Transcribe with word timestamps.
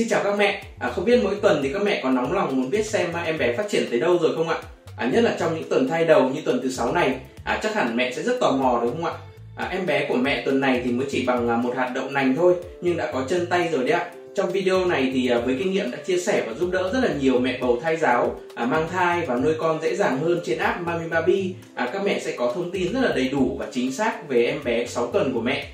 Xin 0.00 0.08
chào 0.08 0.24
các 0.24 0.38
mẹ, 0.38 0.62
à, 0.78 0.90
không 0.90 1.04
biết 1.04 1.20
mỗi 1.22 1.34
tuần 1.42 1.60
thì 1.62 1.72
các 1.72 1.82
mẹ 1.82 2.00
có 2.02 2.10
nóng 2.10 2.32
lòng 2.32 2.56
muốn 2.56 2.70
biết 2.70 2.86
xem 2.86 3.10
em 3.24 3.38
bé 3.38 3.56
phát 3.56 3.68
triển 3.68 3.86
tới 3.90 4.00
đâu 4.00 4.18
rồi 4.22 4.36
không 4.36 4.48
ạ? 4.48 4.56
À, 4.96 5.10
nhất 5.12 5.24
là 5.24 5.36
trong 5.40 5.54
những 5.54 5.68
tuần 5.68 5.88
thai 5.88 6.04
đầu 6.04 6.28
như 6.28 6.40
tuần 6.44 6.60
thứ 6.62 6.70
sáu 6.70 6.92
này, 6.92 7.16
à, 7.44 7.60
chắc 7.62 7.74
hẳn 7.74 7.96
mẹ 7.96 8.12
sẽ 8.12 8.22
rất 8.22 8.40
tò 8.40 8.52
mò 8.52 8.80
đúng 8.82 8.92
không 8.92 9.04
ạ? 9.04 9.12
À, 9.56 9.68
em 9.70 9.86
bé 9.86 10.06
của 10.08 10.14
mẹ 10.14 10.42
tuần 10.44 10.60
này 10.60 10.80
thì 10.84 10.92
mới 10.92 11.06
chỉ 11.10 11.24
bằng 11.26 11.48
à, 11.48 11.56
một 11.56 11.76
hạt 11.76 11.90
đậu 11.94 12.10
nành 12.10 12.34
thôi, 12.36 12.54
nhưng 12.80 12.96
đã 12.96 13.12
có 13.12 13.24
chân 13.28 13.46
tay 13.46 13.68
rồi 13.72 13.84
đấy 13.84 13.92
ạ. 13.92 14.10
Trong 14.34 14.50
video 14.50 14.84
này 14.84 15.10
thì 15.14 15.28
à, 15.28 15.38
với 15.38 15.56
kinh 15.58 15.72
nghiệm 15.72 15.90
đã 15.90 15.98
chia 16.06 16.18
sẻ 16.18 16.44
và 16.46 16.54
giúp 16.54 16.70
đỡ 16.70 16.90
rất 16.92 17.00
là 17.02 17.14
nhiều 17.20 17.38
mẹ 17.38 17.58
bầu 17.60 17.80
thai 17.82 17.96
giáo 17.96 18.40
à, 18.54 18.64
mang 18.64 18.88
thai 18.92 19.26
và 19.26 19.36
nuôi 19.36 19.54
con 19.58 19.82
dễ 19.82 19.96
dàng 19.96 20.18
hơn 20.18 20.40
trên 20.44 20.58
app 20.58 20.80
Mami 20.80 21.08
Baby. 21.08 21.54
À, 21.74 21.90
các 21.92 22.02
mẹ 22.04 22.20
sẽ 22.20 22.34
có 22.36 22.52
thông 22.54 22.70
tin 22.70 22.92
rất 22.92 23.00
là 23.00 23.12
đầy 23.14 23.28
đủ 23.28 23.56
và 23.58 23.66
chính 23.72 23.92
xác 23.92 24.28
về 24.28 24.44
em 24.44 24.64
bé 24.64 24.86
6 24.86 25.06
tuần 25.06 25.32
của 25.34 25.40
mẹ. 25.40 25.66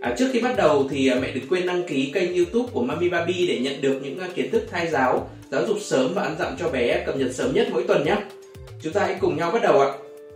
À, 0.00 0.14
trước 0.18 0.28
khi 0.32 0.40
bắt 0.40 0.56
đầu 0.56 0.88
thì 0.90 1.08
à, 1.08 1.16
mẹ 1.22 1.30
đừng 1.32 1.48
quên 1.48 1.66
đăng 1.66 1.82
ký 1.82 2.10
kênh 2.14 2.34
youtube 2.34 2.68
của 2.72 2.82
Mami 2.82 3.08
Baby 3.08 3.46
để 3.46 3.58
nhận 3.58 3.80
được 3.80 4.00
những 4.02 4.18
à, 4.18 4.28
kiến 4.34 4.50
thức 4.50 4.66
thai 4.70 4.86
giáo, 4.86 5.30
giáo 5.50 5.66
dục 5.66 5.78
sớm 5.80 6.12
và 6.14 6.22
ăn 6.22 6.36
dặm 6.38 6.56
cho 6.58 6.68
bé 6.68 7.04
cập 7.06 7.16
nhật 7.16 7.34
sớm 7.34 7.54
nhất 7.54 7.68
mỗi 7.72 7.84
tuần 7.88 8.04
nhé. 8.04 8.16
Chúng 8.82 8.92
ta 8.92 9.00
hãy 9.00 9.16
cùng 9.20 9.36
nhau 9.36 9.50
bắt 9.50 9.62
đầu 9.62 9.80
ạ. 9.80 9.88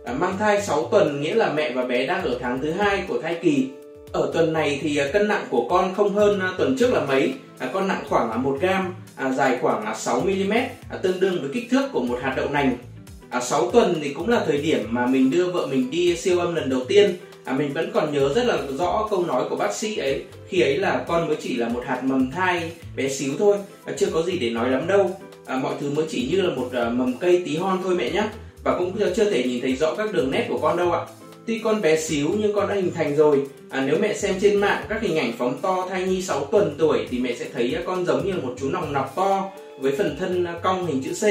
À, 0.05 0.13
mang 0.13 0.37
thai 0.39 0.61
6 0.61 0.87
tuần 0.91 1.21
nghĩa 1.21 1.35
là 1.35 1.53
mẹ 1.53 1.71
và 1.71 1.83
bé 1.83 2.05
đang 2.05 2.23
ở 2.23 2.37
tháng 2.41 2.61
thứ 2.61 2.71
hai 2.71 3.03
của 3.07 3.21
thai 3.21 3.37
kỳ. 3.41 3.67
Ở 4.11 4.31
tuần 4.33 4.53
này 4.53 4.79
thì 4.81 4.97
à, 4.97 5.07
cân 5.13 5.27
nặng 5.27 5.45
của 5.49 5.67
con 5.69 5.93
không 5.95 6.13
hơn 6.13 6.41
tuần 6.57 6.75
trước 6.79 6.93
là 6.93 7.05
mấy, 7.05 7.33
à, 7.59 7.69
con 7.73 7.87
nặng 7.87 8.03
khoảng 8.09 8.43
1 8.43 8.57
gram, 8.61 8.95
à, 9.15 9.31
dài 9.31 9.57
khoảng 9.61 9.95
6 9.97 10.21
mm, 10.21 10.53
à, 10.89 10.97
tương 11.01 11.19
đương 11.19 11.41
với 11.41 11.49
kích 11.53 11.67
thước 11.71 11.89
của 11.91 12.01
một 12.01 12.19
hạt 12.21 12.33
đậu 12.37 12.49
nành. 12.49 12.77
À, 13.29 13.41
6 13.41 13.71
tuần 13.71 13.95
thì 14.01 14.13
cũng 14.13 14.29
là 14.29 14.43
thời 14.47 14.57
điểm 14.57 14.79
mà 14.89 15.05
mình 15.05 15.31
đưa 15.31 15.51
vợ 15.51 15.67
mình 15.67 15.91
đi 15.91 16.17
siêu 16.17 16.39
âm 16.39 16.55
lần 16.55 16.69
đầu 16.69 16.81
tiên 16.87 17.15
à, 17.45 17.53
mình 17.53 17.73
vẫn 17.73 17.91
còn 17.93 18.13
nhớ 18.13 18.33
rất 18.33 18.45
là 18.45 18.57
rõ 18.77 19.07
câu 19.09 19.25
nói 19.25 19.45
của 19.49 19.55
bác 19.55 19.73
sĩ 19.73 19.97
ấy. 19.97 20.23
Khi 20.47 20.61
ấy 20.61 20.77
là 20.77 21.05
con 21.07 21.27
mới 21.27 21.37
chỉ 21.41 21.55
là 21.55 21.69
một 21.69 21.83
hạt 21.85 22.01
mầm 22.03 22.31
thai 22.31 22.71
bé 22.95 23.09
xíu 23.09 23.33
thôi 23.39 23.57
và 23.85 23.93
chưa 23.97 24.07
có 24.13 24.21
gì 24.21 24.39
để 24.39 24.49
nói 24.49 24.69
lắm 24.69 24.87
đâu. 24.87 25.19
À, 25.45 25.55
mọi 25.55 25.73
thứ 25.79 25.91
mới 25.91 26.05
chỉ 26.09 26.29
như 26.31 26.41
là 26.41 26.55
một 26.55 26.69
à, 26.73 26.89
mầm 26.89 27.13
cây 27.17 27.41
tí 27.45 27.57
hon 27.57 27.79
thôi 27.83 27.95
mẹ 27.95 28.11
nhé 28.11 28.23
và 28.63 28.77
cũng 28.77 28.93
chưa 29.15 29.29
thể 29.29 29.43
nhìn 29.43 29.61
thấy 29.61 29.75
rõ 29.75 29.95
các 29.95 30.13
đường 30.13 30.31
nét 30.31 30.45
của 30.49 30.57
con 30.57 30.77
đâu 30.77 30.91
ạ. 30.91 31.05
Tuy 31.45 31.59
con 31.63 31.81
bé 31.81 31.97
xíu 31.97 32.29
nhưng 32.39 32.53
con 32.55 32.67
đã 32.67 32.75
hình 32.75 32.91
thành 32.93 33.15
rồi. 33.15 33.43
À, 33.69 33.83
nếu 33.87 33.97
mẹ 34.01 34.13
xem 34.13 34.35
trên 34.41 34.55
mạng 34.55 34.83
các 34.89 35.01
hình 35.01 35.17
ảnh 35.17 35.33
phóng 35.37 35.57
to 35.61 35.87
thai 35.89 36.03
nhi 36.03 36.21
6 36.21 36.45
tuần 36.45 36.75
tuổi 36.77 37.07
thì 37.09 37.19
mẹ 37.19 37.35
sẽ 37.35 37.45
thấy 37.53 37.77
con 37.85 38.05
giống 38.05 38.25
như 38.25 38.31
là 38.31 38.37
một 38.37 38.53
chú 38.57 38.69
nòng 38.69 38.93
nọc 38.93 39.15
to 39.15 39.51
với 39.79 39.95
phần 39.97 40.15
thân 40.19 40.43
à, 40.43 40.59
cong 40.63 40.85
hình 40.85 41.03
chữ 41.03 41.13
C 41.13 41.23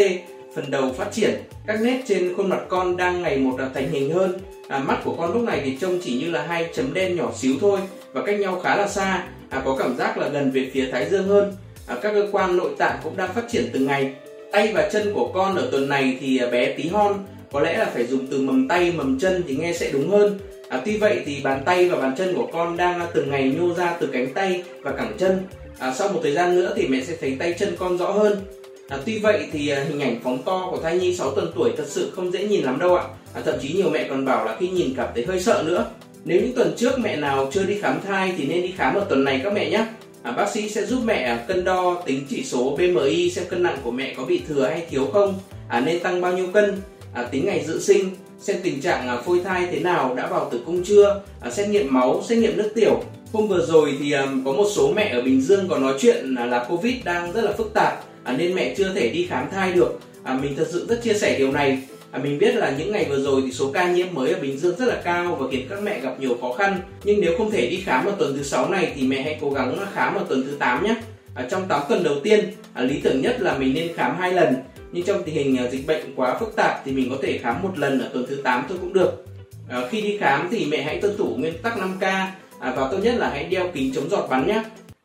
phần 0.54 0.70
đầu 0.70 0.92
phát 0.92 1.12
triển. 1.12 1.30
Các 1.66 1.80
nét 1.82 2.02
trên 2.06 2.34
khuôn 2.36 2.48
mặt 2.48 2.60
con 2.68 2.96
đang 2.96 3.22
ngày 3.22 3.38
một 3.38 3.56
thành 3.74 3.90
hình 3.90 4.12
hơn. 4.12 4.38
À, 4.68 4.78
mắt 4.78 4.98
của 5.04 5.14
con 5.18 5.32
lúc 5.32 5.42
này 5.42 5.60
thì 5.64 5.76
trông 5.80 5.98
chỉ 6.02 6.18
như 6.18 6.30
là 6.30 6.42
hai 6.42 6.68
chấm 6.74 6.94
đen 6.94 7.16
nhỏ 7.16 7.32
xíu 7.36 7.54
thôi 7.60 7.78
và 8.12 8.22
cách 8.26 8.40
nhau 8.40 8.60
khá 8.60 8.76
là 8.76 8.88
xa 8.88 9.24
à, 9.50 9.62
có 9.64 9.76
cảm 9.78 9.96
giác 9.96 10.18
là 10.18 10.28
gần 10.28 10.50
về 10.50 10.70
phía 10.72 10.88
thái 10.92 11.10
dương 11.10 11.28
hơn. 11.28 11.56
À, 11.86 11.96
các 12.02 12.12
cơ 12.14 12.28
quan 12.32 12.56
nội 12.56 12.70
tạng 12.78 12.98
cũng 13.02 13.16
đang 13.16 13.34
phát 13.34 13.44
triển 13.48 13.70
từng 13.72 13.86
ngày. 13.86 14.14
Tay 14.52 14.72
và 14.74 14.88
chân 14.92 15.14
của 15.14 15.30
con 15.34 15.56
ở 15.56 15.68
tuần 15.72 15.88
này 15.88 16.18
thì 16.20 16.38
à, 16.38 16.46
bé 16.46 16.72
tí 16.72 16.88
hon 16.88 17.14
có 17.52 17.60
lẽ 17.60 17.78
là 17.78 17.84
phải 17.84 18.06
dùng 18.06 18.26
từ 18.26 18.40
mầm 18.40 18.68
tay 18.68 18.92
mầm 18.96 19.18
chân 19.18 19.42
thì 19.48 19.56
nghe 19.56 19.72
sẽ 19.72 19.90
đúng 19.92 20.10
hơn. 20.10 20.38
À, 20.68 20.82
tuy 20.84 20.96
vậy 20.96 21.22
thì 21.26 21.40
bàn 21.44 21.62
tay 21.64 21.88
và 21.88 21.96
bàn 21.96 22.14
chân 22.18 22.34
của 22.34 22.48
con 22.52 22.76
đang 22.76 23.00
từng 23.14 23.30
ngày 23.30 23.54
nhô 23.58 23.74
ra 23.74 23.96
từ 24.00 24.08
cánh 24.12 24.34
tay 24.34 24.62
và 24.80 24.92
cẳng 24.92 25.12
chân. 25.18 25.42
À, 25.78 25.94
sau 25.94 26.08
một 26.08 26.20
thời 26.22 26.32
gian 26.32 26.56
nữa 26.56 26.72
thì 26.76 26.86
mẹ 26.88 27.00
sẽ 27.00 27.16
thấy 27.20 27.36
tay 27.38 27.54
chân 27.58 27.76
con 27.78 27.98
rõ 27.98 28.10
hơn. 28.10 28.40
À, 28.88 28.98
tuy 29.04 29.18
vậy 29.18 29.46
thì 29.52 29.68
à, 29.68 29.84
hình 29.88 30.00
ảnh 30.00 30.20
phóng 30.24 30.42
to 30.42 30.68
của 30.70 30.78
thai 30.82 30.98
nhi 30.98 31.16
6 31.16 31.30
tuần 31.30 31.52
tuổi 31.54 31.72
thật 31.76 31.84
sự 31.86 32.10
không 32.16 32.32
dễ 32.32 32.48
nhìn 32.48 32.64
lắm 32.64 32.78
đâu 32.78 32.96
ạ. 32.96 33.04
À, 33.34 33.42
thậm 33.44 33.54
chí 33.62 33.72
nhiều 33.72 33.90
mẹ 33.90 34.06
còn 34.10 34.24
bảo 34.24 34.44
là 34.44 34.56
khi 34.60 34.68
nhìn 34.68 34.94
cảm 34.96 35.08
thấy 35.14 35.24
hơi 35.26 35.40
sợ 35.40 35.62
nữa. 35.66 35.86
Nếu 36.24 36.40
những 36.40 36.52
tuần 36.52 36.74
trước 36.76 36.98
mẹ 36.98 37.16
nào 37.16 37.50
chưa 37.52 37.62
đi 37.62 37.78
khám 37.80 38.00
thai 38.06 38.34
thì 38.38 38.46
nên 38.46 38.62
đi 38.62 38.74
khám 38.76 38.94
ở 38.94 39.06
tuần 39.08 39.24
này 39.24 39.40
các 39.44 39.52
mẹ 39.52 39.70
nhé. 39.70 39.86
À, 40.22 40.32
bác 40.32 40.50
sĩ 40.50 40.68
sẽ 40.68 40.86
giúp 40.86 41.00
mẹ 41.04 41.22
à, 41.22 41.44
cân 41.48 41.64
đo 41.64 42.02
tính 42.06 42.26
chỉ 42.28 42.44
số 42.44 42.76
BMI 42.76 43.30
xem 43.30 43.44
cân 43.48 43.62
nặng 43.62 43.76
của 43.82 43.90
mẹ 43.90 44.14
có 44.16 44.24
bị 44.24 44.42
thừa 44.48 44.66
hay 44.66 44.86
thiếu 44.90 45.06
không, 45.12 45.34
à, 45.68 45.80
nên 45.80 46.00
tăng 46.00 46.20
bao 46.20 46.32
nhiêu 46.32 46.46
cân, 46.46 46.82
à, 47.14 47.22
tính 47.22 47.46
ngày 47.46 47.64
dự 47.66 47.80
sinh, 47.80 48.10
xem 48.40 48.56
tình 48.62 48.80
trạng 48.80 49.08
à, 49.08 49.16
phôi 49.16 49.40
thai 49.44 49.68
thế 49.72 49.80
nào, 49.80 50.14
đã 50.14 50.26
vào 50.26 50.48
tử 50.50 50.60
cung 50.66 50.84
chưa, 50.84 51.22
à, 51.40 51.50
xét 51.50 51.68
nghiệm 51.68 51.94
máu, 51.94 52.22
xét 52.28 52.38
nghiệm 52.38 52.56
nước 52.56 52.72
tiểu. 52.74 53.02
Hôm 53.32 53.48
vừa 53.48 53.66
rồi 53.66 53.96
thì 53.98 54.12
à, 54.12 54.26
có 54.44 54.52
một 54.52 54.66
số 54.74 54.92
mẹ 54.96 55.08
ở 55.14 55.22
Bình 55.22 55.40
Dương 55.40 55.68
có 55.68 55.78
nói 55.78 55.94
chuyện 56.00 56.34
là, 56.34 56.46
là 56.46 56.66
Covid 56.68 56.94
đang 57.04 57.32
rất 57.32 57.44
là 57.44 57.52
phức 57.52 57.74
tạp 57.74 58.04
à, 58.24 58.34
nên 58.38 58.54
mẹ 58.54 58.74
chưa 58.76 58.94
thể 58.94 59.08
đi 59.08 59.26
khám 59.26 59.50
thai 59.50 59.72
được. 59.72 59.98
À, 60.22 60.38
mình 60.42 60.56
thật 60.56 60.66
sự 60.70 60.86
rất 60.88 61.02
chia 61.02 61.14
sẻ 61.14 61.38
điều 61.38 61.52
này. 61.52 61.78
À, 62.10 62.20
mình 62.22 62.38
biết 62.38 62.54
là 62.54 62.74
những 62.78 62.92
ngày 62.92 63.06
vừa 63.08 63.20
rồi 63.20 63.42
thì 63.44 63.52
số 63.52 63.70
ca 63.72 63.92
nhiễm 63.92 64.06
mới 64.12 64.32
ở 64.32 64.40
Bình 64.40 64.58
Dương 64.58 64.76
rất 64.78 64.88
là 64.88 65.02
cao 65.04 65.36
và 65.40 65.46
khiến 65.50 65.66
các 65.70 65.82
mẹ 65.82 66.00
gặp 66.00 66.20
nhiều 66.20 66.36
khó 66.40 66.52
khăn. 66.52 66.80
Nhưng 67.04 67.20
nếu 67.20 67.38
không 67.38 67.50
thể 67.50 67.66
đi 67.70 67.82
khám 67.86 68.04
vào 68.04 68.14
tuần 68.18 68.36
thứ 68.36 68.42
sáu 68.42 68.68
này 68.68 68.92
thì 68.96 69.06
mẹ 69.06 69.22
hãy 69.22 69.38
cố 69.40 69.50
gắng 69.50 69.76
khám 69.94 70.14
vào 70.14 70.24
tuần 70.24 70.42
thứ 70.42 70.56
8 70.58 70.84
nhé. 70.84 70.94
À, 71.34 71.46
trong 71.50 71.68
8 71.68 71.82
tuần 71.88 72.04
đầu 72.04 72.14
tiên 72.22 72.44
à, 72.74 72.82
lý 72.82 73.00
tưởng 73.00 73.20
nhất 73.20 73.36
là 73.40 73.58
mình 73.58 73.74
nên 73.74 73.92
khám 73.94 74.16
hai 74.18 74.32
lần. 74.32 74.54
Nhưng 74.92 75.04
trong 75.04 75.22
tình 75.22 75.34
hình 75.34 75.56
à, 75.56 75.68
dịch 75.70 75.86
bệnh 75.86 76.14
quá 76.16 76.38
phức 76.38 76.56
tạp 76.56 76.82
thì 76.84 76.92
mình 76.92 77.10
có 77.10 77.16
thể 77.22 77.38
khám 77.38 77.62
một 77.62 77.78
lần 77.78 78.00
ở 78.00 78.10
tuần 78.12 78.26
thứ 78.28 78.36
8 78.36 78.64
thôi 78.68 78.78
cũng 78.80 78.92
được. 78.92 79.24
À, 79.68 79.80
khi 79.90 80.00
đi 80.00 80.18
khám 80.18 80.48
thì 80.50 80.66
mẹ 80.70 80.82
hãy 80.82 81.00
tuân 81.00 81.16
thủ 81.16 81.34
nguyên 81.36 81.54
tắc 81.62 81.78
5K 81.78 82.26
à, 82.60 82.72
và 82.76 82.88
tốt 82.90 82.98
nhất 83.02 83.14
là 83.18 83.30
hãy 83.30 83.44
đeo 83.44 83.70
kính 83.74 83.92
chống 83.94 84.10
giọt 84.10 84.26
bắn 84.30 84.46
nhé 84.46 84.62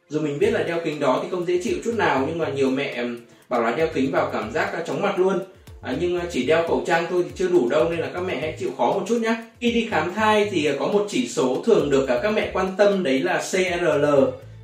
dù 0.09 0.19
mình 0.19 0.39
biết 0.39 0.51
là 0.51 0.63
đeo 0.63 0.77
kính 0.83 0.99
đó 0.99 1.19
thì 1.23 1.29
không 1.31 1.45
dễ 1.45 1.59
chịu 1.63 1.77
chút 1.83 1.93
nào 1.97 2.25
nhưng 2.27 2.37
mà 2.37 2.49
nhiều 2.49 2.69
mẹ 2.69 3.03
bảo 3.49 3.61
là 3.61 3.75
đeo 3.75 3.87
kính 3.93 4.11
vào 4.11 4.29
cảm 4.33 4.51
giác 4.51 4.73
à, 4.73 4.83
chóng 4.87 5.01
mặt 5.01 5.19
luôn. 5.19 5.39
À, 5.81 5.95
nhưng 6.01 6.19
à, 6.19 6.25
chỉ 6.31 6.45
đeo 6.45 6.67
khẩu 6.67 6.83
trang 6.87 7.05
thôi 7.09 7.23
thì 7.25 7.31
chưa 7.35 7.47
đủ 7.47 7.69
đâu 7.69 7.89
nên 7.89 7.99
là 7.99 8.09
các 8.13 8.19
mẹ 8.19 8.37
hãy 8.41 8.55
chịu 8.59 8.69
khó 8.77 8.85
một 8.85 9.03
chút 9.07 9.21
nhé 9.21 9.35
khi 9.59 9.71
đi 9.71 9.87
khám 9.91 10.13
thai 10.13 10.49
thì 10.51 10.65
à, 10.65 10.73
có 10.79 10.87
một 10.87 11.05
chỉ 11.09 11.27
số 11.27 11.63
thường 11.65 11.89
được 11.89 12.05
các 12.23 12.31
mẹ 12.31 12.49
quan 12.53 12.67
tâm 12.77 13.03
đấy 13.03 13.19
là 13.19 13.43
CRL 13.51 14.05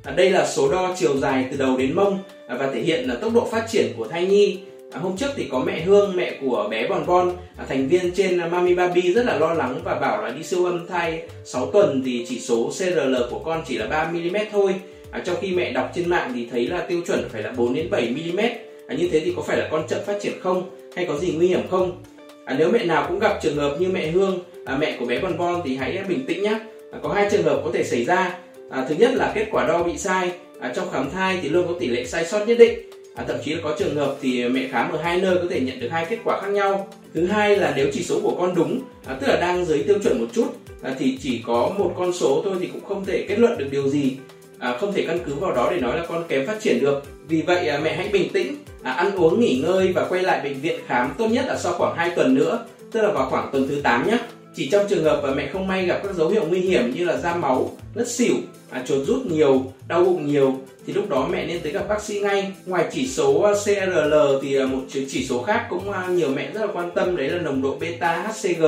à, 0.04 0.12
đây 0.16 0.30
là 0.30 0.46
số 0.46 0.72
đo 0.72 0.94
chiều 0.96 1.16
dài 1.16 1.46
từ 1.50 1.56
đầu 1.56 1.76
đến 1.76 1.92
mông 1.94 2.18
à, 2.48 2.56
và 2.56 2.70
thể 2.72 2.80
hiện 2.80 3.08
là 3.08 3.14
tốc 3.14 3.34
độ 3.34 3.48
phát 3.52 3.66
triển 3.68 3.92
của 3.96 4.08
thai 4.08 4.26
nhi. 4.26 4.58
À, 4.92 5.00
hôm 5.00 5.16
trước 5.16 5.30
thì 5.36 5.48
có 5.50 5.58
mẹ 5.58 5.80
Hương, 5.80 6.16
mẹ 6.16 6.38
của 6.40 6.68
bé 6.70 6.88
Bon 6.88 7.06
Bon, 7.06 7.32
à, 7.56 7.64
thành 7.68 7.88
viên 7.88 8.10
trên 8.14 8.38
Mami 8.50 8.74
Baby 8.74 9.12
rất 9.12 9.26
là 9.26 9.38
lo 9.38 9.54
lắng 9.54 9.80
và 9.84 9.94
bảo 9.94 10.22
là 10.22 10.30
đi 10.30 10.42
siêu 10.42 10.64
âm 10.64 10.86
thai 10.86 11.22
6 11.44 11.70
tuần 11.70 12.02
thì 12.04 12.26
chỉ 12.28 12.40
số 12.40 12.70
CRL 12.78 13.14
của 13.30 13.38
con 13.38 13.62
chỉ 13.66 13.78
là 13.78 13.86
3mm 13.86 14.44
thôi 14.52 14.74
à, 15.16 15.22
trong 15.24 15.36
khi 15.40 15.54
mẹ 15.54 15.72
đọc 15.72 15.92
trên 15.94 16.08
mạng 16.08 16.32
thì 16.34 16.48
thấy 16.50 16.66
là 16.66 16.80
tiêu 16.80 17.00
chuẩn 17.06 17.28
phải 17.28 17.42
là 17.42 17.52
4 17.52 17.74
đến 17.74 17.90
7 17.90 18.10
mm. 18.10 18.40
À, 18.86 18.94
như 18.98 19.08
thế 19.12 19.20
thì 19.20 19.32
có 19.36 19.42
phải 19.42 19.56
là 19.56 19.68
con 19.70 19.84
chậm 19.88 19.98
phát 20.06 20.18
triển 20.20 20.32
không? 20.40 20.70
Hay 20.96 21.06
có 21.06 21.18
gì 21.18 21.32
nguy 21.32 21.46
hiểm 21.46 21.68
không? 21.70 22.02
À, 22.44 22.56
nếu 22.58 22.70
mẹ 22.72 22.84
nào 22.84 23.06
cũng 23.08 23.18
gặp 23.18 23.38
trường 23.42 23.56
hợp 23.56 23.76
như 23.80 23.88
mẹ 23.88 24.10
Hương 24.10 24.38
à, 24.64 24.76
mẹ 24.80 24.96
của 25.00 25.06
bé 25.06 25.20
Bon 25.20 25.38
Bon 25.38 25.62
thì 25.64 25.76
hãy 25.76 26.04
bình 26.08 26.24
tĩnh 26.26 26.42
nhé 26.42 26.58
à, 26.92 26.98
có 27.02 27.12
hai 27.12 27.28
trường 27.30 27.42
hợp 27.42 27.60
có 27.64 27.70
thể 27.74 27.84
xảy 27.84 28.04
ra. 28.04 28.38
À, 28.70 28.86
thứ 28.88 28.94
nhất 28.94 29.10
là 29.14 29.32
kết 29.34 29.46
quả 29.50 29.66
đo 29.66 29.82
bị 29.82 29.98
sai. 29.98 30.32
À, 30.60 30.72
trong 30.76 30.90
khám 30.92 31.10
thai 31.10 31.38
thì 31.42 31.48
luôn 31.48 31.68
có 31.68 31.74
tỷ 31.80 31.88
lệ 31.88 32.04
sai 32.04 32.24
sót 32.24 32.46
nhất 32.46 32.58
định. 32.58 32.90
À, 33.14 33.24
thậm 33.28 33.36
chí 33.44 33.54
là 33.54 33.60
có 33.64 33.76
trường 33.78 33.96
hợp 33.96 34.16
thì 34.22 34.48
mẹ 34.48 34.68
khám 34.70 34.92
ở 34.92 35.02
hai 35.02 35.20
nơi 35.20 35.36
có 35.36 35.44
thể 35.50 35.60
nhận 35.60 35.80
được 35.80 35.88
hai 35.90 36.06
kết 36.10 36.18
quả 36.24 36.40
khác 36.40 36.48
nhau. 36.48 36.88
Thứ 37.14 37.26
hai 37.26 37.56
là 37.56 37.72
nếu 37.76 37.88
chỉ 37.92 38.02
số 38.02 38.20
của 38.22 38.36
con 38.38 38.54
đúng 38.54 38.80
à, 39.06 39.16
tức 39.20 39.26
là 39.26 39.40
đang 39.40 39.64
dưới 39.64 39.82
tiêu 39.82 39.98
chuẩn 40.02 40.20
một 40.20 40.26
chút 40.32 40.46
à, 40.82 40.94
thì 40.98 41.18
chỉ 41.22 41.42
có 41.46 41.74
một 41.78 41.92
con 41.96 42.12
số 42.12 42.42
thôi 42.44 42.56
thì 42.60 42.66
cũng 42.66 42.84
không 42.84 43.04
thể 43.04 43.26
kết 43.28 43.38
luận 43.38 43.58
được 43.58 43.66
điều 43.70 43.88
gì 43.88 44.16
à, 44.58 44.76
không 44.80 44.92
thể 44.92 45.04
căn 45.06 45.18
cứ 45.26 45.34
vào 45.34 45.52
đó 45.52 45.68
để 45.70 45.80
nói 45.80 45.98
là 45.98 46.04
con 46.08 46.24
kém 46.28 46.46
phát 46.46 46.60
triển 46.60 46.80
được. 46.80 47.02
Vì 47.28 47.42
vậy 47.42 47.68
à, 47.68 47.78
mẹ 47.78 47.96
hãy 47.96 48.08
bình 48.08 48.32
tĩnh 48.32 48.56
à, 48.82 48.92
ăn 48.92 49.16
uống 49.16 49.40
nghỉ 49.40 49.62
ngơi 49.66 49.92
và 49.92 50.06
quay 50.08 50.22
lại 50.22 50.40
bệnh 50.44 50.60
viện 50.60 50.80
khám 50.86 51.14
tốt 51.18 51.26
nhất 51.26 51.44
là 51.48 51.58
sau 51.58 51.72
khoảng 51.72 51.96
2 51.96 52.10
tuần 52.10 52.34
nữa 52.34 52.64
tức 52.92 53.02
là 53.02 53.12
vào 53.12 53.30
khoảng 53.30 53.48
tuần 53.52 53.68
thứ 53.68 53.80
8 53.82 54.06
nhé. 54.06 54.18
Chỉ 54.54 54.68
trong 54.72 54.86
trường 54.88 55.04
hợp 55.04 55.20
mà 55.22 55.34
mẹ 55.34 55.48
không 55.52 55.66
may 55.66 55.86
gặp 55.86 56.00
các 56.02 56.14
dấu 56.14 56.28
hiệu 56.28 56.44
nguy 56.48 56.60
hiểm 56.60 56.94
như 56.94 57.04
là 57.04 57.16
da 57.16 57.36
máu 57.36 57.70
ngất 57.94 58.08
xỉu 58.08 58.34
à, 58.70 58.82
chuột 58.86 59.06
rút 59.06 59.26
nhiều 59.26 59.64
đau 59.88 60.04
bụng 60.04 60.26
nhiều 60.26 60.54
thì 60.86 60.92
lúc 60.92 61.08
đó 61.08 61.28
mẹ 61.30 61.46
nên 61.46 61.60
tới 61.62 61.72
gặp 61.72 61.88
bác 61.88 62.02
sĩ 62.02 62.20
ngay. 62.20 62.52
Ngoài 62.66 62.84
chỉ 62.92 63.08
số 63.08 63.40
à, 63.40 63.52
CRL 63.64 64.14
thì 64.42 64.56
à, 64.56 64.66
một 64.66 64.80
chỉ 65.08 65.26
số 65.28 65.42
khác 65.42 65.66
cũng 65.70 65.90
à, 65.90 66.06
nhiều 66.06 66.28
mẹ 66.28 66.50
rất 66.54 66.60
là 66.60 66.72
quan 66.72 66.90
tâm 66.94 67.16
đấy 67.16 67.28
là 67.28 67.38
nồng 67.38 67.62
độ 67.62 67.76
beta 67.80 68.22
HCG 68.28 68.64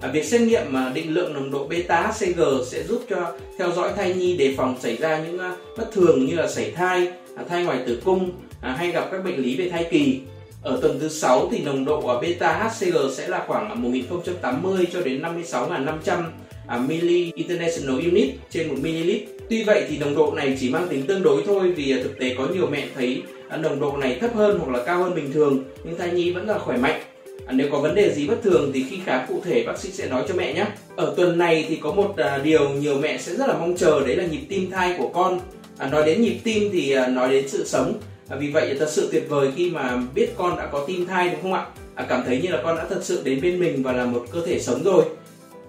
À, 0.00 0.08
việc 0.08 0.24
xét 0.24 0.40
nghiệm 0.40 0.62
mà 0.70 0.92
định 0.94 1.14
lượng 1.14 1.34
nồng 1.34 1.50
độ 1.50 1.66
beta 1.68 2.02
HCG 2.02 2.40
sẽ 2.66 2.82
giúp 2.82 3.02
cho 3.10 3.32
theo 3.58 3.72
dõi 3.72 3.90
thai 3.96 4.14
nhi 4.14 4.36
đề 4.36 4.54
phòng 4.56 4.76
xảy 4.80 4.96
ra 4.96 5.18
những 5.18 5.38
à, 5.38 5.56
bất 5.76 5.92
thường 5.92 6.26
như 6.26 6.34
là 6.34 6.48
sảy 6.48 6.70
thai, 6.70 7.08
à, 7.36 7.44
thai 7.48 7.64
ngoài 7.64 7.78
tử 7.86 8.00
cung 8.04 8.30
à, 8.60 8.74
hay 8.78 8.90
gặp 8.90 9.08
các 9.12 9.24
bệnh 9.24 9.36
lý 9.36 9.56
về 9.56 9.68
thai 9.68 9.86
kỳ. 9.90 10.20
Ở 10.62 10.78
tuần 10.82 11.00
thứ 11.00 11.08
6 11.08 11.48
thì 11.52 11.58
nồng 11.58 11.84
độ 11.84 12.20
beta 12.22 12.52
HCG 12.52 12.96
sẽ 13.12 13.28
là 13.28 13.44
khoảng 13.46 13.82
1080 13.82 14.86
cho 14.92 15.00
đến 15.00 15.22
56.500 15.22 16.86
milli 16.86 17.32
international 17.34 18.04
unit 18.04 18.34
trên 18.50 18.68
1 18.68 18.74
ml. 18.78 19.10
Tuy 19.50 19.64
vậy 19.64 19.86
thì 19.88 19.98
nồng 19.98 20.14
độ 20.14 20.32
này 20.36 20.56
chỉ 20.60 20.70
mang 20.70 20.88
tính 20.88 21.06
tương 21.06 21.22
đối 21.22 21.42
thôi 21.46 21.72
vì 21.76 22.02
thực 22.02 22.18
tế 22.18 22.34
có 22.38 22.46
nhiều 22.46 22.66
mẹ 22.70 22.86
thấy 22.94 23.22
nồng 23.58 23.80
độ 23.80 23.96
này 23.96 24.18
thấp 24.20 24.34
hơn 24.34 24.58
hoặc 24.58 24.78
là 24.78 24.84
cao 24.84 25.02
hơn 25.02 25.14
bình 25.14 25.32
thường 25.32 25.64
nhưng 25.84 25.98
thai 25.98 26.10
nhi 26.10 26.32
vẫn 26.32 26.48
là 26.48 26.58
khỏe 26.58 26.76
mạnh 26.76 27.00
À, 27.48 27.52
nếu 27.56 27.68
có 27.72 27.78
vấn 27.78 27.94
đề 27.94 28.14
gì 28.14 28.26
bất 28.26 28.42
thường 28.42 28.70
thì 28.74 28.84
khi 28.90 28.98
khám 29.04 29.26
cụ 29.28 29.40
thể 29.44 29.64
bác 29.66 29.78
sĩ 29.78 29.90
sẽ 29.92 30.08
nói 30.08 30.24
cho 30.28 30.34
mẹ 30.34 30.54
nhé. 30.54 30.66
Ở 30.96 31.14
tuần 31.16 31.38
này 31.38 31.66
thì 31.68 31.76
có 31.76 31.92
một 31.92 32.16
à, 32.16 32.38
điều 32.44 32.68
nhiều 32.68 32.98
mẹ 32.98 33.18
sẽ 33.18 33.34
rất 33.34 33.48
là 33.48 33.54
mong 33.58 33.76
chờ 33.76 34.00
đấy 34.06 34.16
là 34.16 34.24
nhịp 34.26 34.40
tim 34.48 34.70
thai 34.70 34.94
của 34.98 35.08
con. 35.08 35.40
À, 35.78 35.88
nói 35.88 36.06
đến 36.06 36.22
nhịp 36.22 36.38
tim 36.44 36.70
thì 36.72 36.92
à, 36.92 37.06
nói 37.06 37.28
đến 37.28 37.48
sự 37.48 37.64
sống. 37.66 37.94
À, 38.28 38.36
vì 38.40 38.50
vậy 38.50 38.76
thật 38.78 38.88
sự 38.90 39.08
tuyệt 39.12 39.24
vời 39.28 39.48
khi 39.56 39.70
mà 39.70 40.02
biết 40.14 40.28
con 40.36 40.56
đã 40.56 40.66
có 40.72 40.84
tim 40.86 41.06
thai 41.06 41.28
đúng 41.28 41.42
không 41.42 41.52
ạ? 41.52 41.66
À, 41.94 42.06
cảm 42.08 42.22
thấy 42.26 42.40
như 42.42 42.48
là 42.48 42.60
con 42.64 42.76
đã 42.76 42.86
thật 42.90 43.00
sự 43.02 43.22
đến 43.24 43.40
bên 43.40 43.60
mình 43.60 43.82
và 43.82 43.92
là 43.92 44.04
một 44.04 44.26
cơ 44.32 44.46
thể 44.46 44.60
sống 44.60 44.82
rồi. 44.82 45.04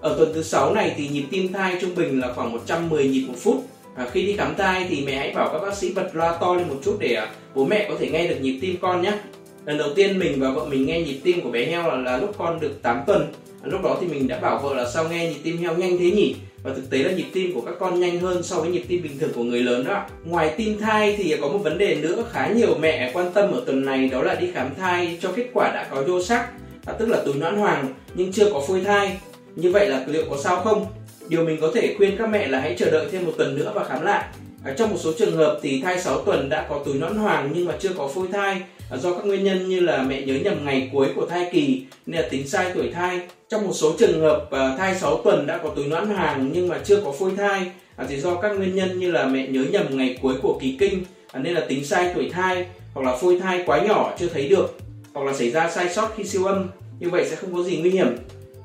Ở 0.00 0.14
tuần 0.18 0.32
thứ 0.34 0.42
6 0.42 0.74
này 0.74 0.94
thì 0.96 1.08
nhịp 1.08 1.24
tim 1.30 1.52
thai 1.52 1.76
trung 1.80 1.94
bình 1.94 2.20
là 2.20 2.32
khoảng 2.32 2.52
110 2.52 3.08
nhịp 3.08 3.24
một 3.28 3.34
phút. 3.36 3.64
à, 3.96 4.06
khi 4.12 4.26
đi 4.26 4.36
khám 4.36 4.54
thai 4.54 4.86
thì 4.88 5.04
mẹ 5.06 5.16
hãy 5.16 5.32
bảo 5.34 5.48
các 5.52 5.58
bác 5.58 5.76
sĩ 5.76 5.92
bật 5.92 6.10
loa 6.12 6.36
to 6.40 6.54
lên 6.54 6.68
một 6.68 6.76
chút 6.84 6.96
để 7.00 7.14
à, 7.14 7.30
bố 7.54 7.64
mẹ 7.64 7.86
có 7.88 7.94
thể 7.98 8.08
nghe 8.08 8.28
được 8.28 8.36
nhịp 8.40 8.58
tim 8.60 8.76
con 8.80 9.02
nhé 9.02 9.12
lần 9.66 9.78
đầu 9.78 9.88
tiên 9.94 10.18
mình 10.18 10.40
và 10.40 10.50
vợ 10.50 10.64
mình 10.64 10.86
nghe 10.86 11.00
nhịp 11.00 11.20
tim 11.24 11.40
của 11.40 11.50
bé 11.50 11.64
heo 11.64 11.88
là, 11.88 11.96
là 11.96 12.16
lúc 12.16 12.34
con 12.38 12.60
được 12.60 12.82
8 12.82 13.02
tuần. 13.06 13.32
Lúc 13.64 13.82
đó 13.82 13.98
thì 14.00 14.06
mình 14.06 14.28
đã 14.28 14.38
bảo 14.38 14.58
vợ 14.58 14.74
là 14.74 14.90
sao 14.90 15.08
nghe 15.08 15.28
nhịp 15.28 15.40
tim 15.42 15.58
heo 15.58 15.76
nhanh 15.76 15.98
thế 15.98 16.10
nhỉ? 16.10 16.36
Và 16.62 16.74
thực 16.74 16.90
tế 16.90 16.98
là 16.98 17.12
nhịp 17.12 17.26
tim 17.32 17.54
của 17.54 17.60
các 17.60 17.74
con 17.78 18.00
nhanh 18.00 18.20
hơn 18.20 18.42
so 18.42 18.60
với 18.60 18.70
nhịp 18.70 18.84
tim 18.88 19.02
bình 19.02 19.18
thường 19.18 19.30
của 19.34 19.42
người 19.42 19.62
lớn 19.62 19.84
đó. 19.84 20.06
Ngoài 20.24 20.54
tim 20.56 20.78
thai 20.78 21.16
thì 21.16 21.36
có 21.40 21.48
một 21.48 21.58
vấn 21.58 21.78
đề 21.78 21.94
nữa 21.94 22.24
khá 22.32 22.48
nhiều 22.48 22.78
mẹ 22.80 23.10
quan 23.14 23.32
tâm 23.32 23.52
ở 23.52 23.62
tuần 23.66 23.84
này 23.84 24.08
đó 24.08 24.22
là 24.22 24.34
đi 24.34 24.50
khám 24.54 24.74
thai 24.74 25.18
cho 25.20 25.32
kết 25.36 25.46
quả 25.52 25.72
đã 25.74 25.88
có 25.90 26.02
vô 26.02 26.22
sắc 26.22 26.48
à, 26.86 26.92
tức 26.98 27.08
là 27.08 27.22
túi 27.24 27.34
noãn 27.34 27.56
hoàng 27.56 27.94
nhưng 28.14 28.32
chưa 28.32 28.52
có 28.52 28.64
phôi 28.68 28.80
thai. 28.80 29.18
Như 29.54 29.72
vậy 29.72 29.88
là 29.88 30.04
liệu 30.06 30.24
có 30.30 30.36
sao 30.36 30.56
không? 30.56 30.86
Điều 31.28 31.44
mình 31.44 31.58
có 31.60 31.70
thể 31.74 31.94
khuyên 31.98 32.16
các 32.18 32.28
mẹ 32.28 32.48
là 32.48 32.60
hãy 32.60 32.74
chờ 32.78 32.90
đợi 32.90 33.08
thêm 33.12 33.26
một 33.26 33.32
tuần 33.38 33.56
nữa 33.56 33.72
và 33.74 33.84
khám 33.84 34.02
lại. 34.02 34.24
À, 34.64 34.74
trong 34.78 34.90
một 34.90 34.96
số 34.98 35.12
trường 35.18 35.36
hợp 35.36 35.58
thì 35.62 35.80
thai 35.82 36.00
6 36.00 36.20
tuần 36.20 36.48
đã 36.48 36.66
có 36.68 36.82
túi 36.84 36.94
noãn 36.94 37.16
hoàng 37.16 37.50
nhưng 37.54 37.66
mà 37.66 37.74
chưa 37.80 37.90
có 37.96 38.08
phôi 38.08 38.28
thai 38.32 38.62
do 38.98 39.14
các 39.14 39.26
nguyên 39.26 39.44
nhân 39.44 39.68
như 39.68 39.80
là 39.80 40.02
mẹ 40.02 40.22
nhớ 40.22 40.34
nhầm 40.34 40.64
ngày 40.64 40.90
cuối 40.92 41.08
của 41.14 41.26
thai 41.26 41.48
kỳ 41.52 41.84
nên 42.06 42.22
là 42.22 42.28
tính 42.30 42.48
sai 42.48 42.70
tuổi 42.74 42.90
thai. 42.92 43.20
Trong 43.48 43.66
một 43.66 43.72
số 43.72 43.92
trường 43.98 44.20
hợp 44.20 44.50
à, 44.50 44.76
thai 44.78 44.94
6 44.94 45.16
tuần 45.24 45.46
đã 45.46 45.60
có 45.62 45.68
túi 45.76 45.86
noãn 45.86 46.08
hàng 46.08 46.50
nhưng 46.52 46.68
mà 46.68 46.78
chưa 46.84 47.00
có 47.04 47.12
phôi 47.12 47.32
thai 47.36 47.70
à, 47.96 48.06
thì 48.08 48.20
do 48.20 48.34
các 48.34 48.48
nguyên 48.48 48.74
nhân 48.74 48.98
như 48.98 49.10
là 49.10 49.26
mẹ 49.26 49.46
nhớ 49.48 49.64
nhầm 49.70 49.86
ngày 49.90 50.18
cuối 50.22 50.34
của 50.42 50.58
kỳ 50.60 50.76
kinh 50.80 51.04
à, 51.32 51.40
nên 51.40 51.54
là 51.54 51.60
tính 51.68 51.84
sai 51.84 52.12
tuổi 52.14 52.30
thai 52.32 52.66
hoặc 52.94 53.06
là 53.06 53.16
phôi 53.16 53.38
thai 53.40 53.62
quá 53.66 53.80
nhỏ 53.80 54.14
chưa 54.18 54.26
thấy 54.26 54.48
được 54.48 54.78
hoặc 55.12 55.26
là 55.26 55.32
xảy 55.32 55.50
ra 55.50 55.70
sai 55.70 55.88
sót 55.88 56.12
khi 56.16 56.24
siêu 56.24 56.44
âm 56.44 56.68
như 57.00 57.10
vậy 57.10 57.26
sẽ 57.30 57.36
không 57.36 57.54
có 57.54 57.62
gì 57.62 57.76
nguy 57.76 57.90
hiểm 57.90 58.16